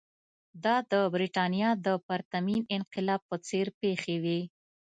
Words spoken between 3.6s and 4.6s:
پېښې وې.